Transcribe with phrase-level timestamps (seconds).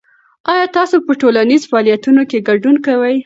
[0.53, 3.15] آیا تاسو په ټولنیزو فعالیتونو کې ګډون کوئ؟